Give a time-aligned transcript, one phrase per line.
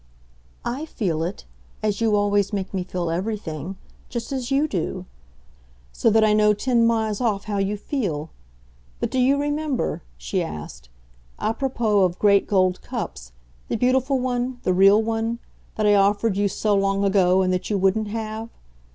[0.65, 1.45] "I feel it,
[1.83, 3.75] as you always make me feel everything,
[4.09, 5.05] just as you do;
[5.93, 8.31] so that I know ten miles off how you feel!
[8.99, 10.89] But do you remember," she asked,
[11.39, 13.31] "apropos of great gold cups,
[13.67, 15.37] the beautiful one, the real one,
[15.75, 18.49] that I offered you so long ago and that you wouldn't have?